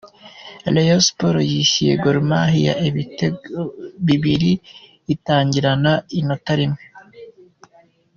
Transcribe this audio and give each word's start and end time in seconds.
Rayon 0.73 1.01
Sports 1.07 1.47
yishyuye 1.53 1.93
Gor 2.03 2.17
Mahia 2.29 2.73
ibitego 2.87 3.59
bibiri, 4.05 4.51
itangirana 5.13 5.91
inota 6.19 6.53
rimwe. 6.59 6.83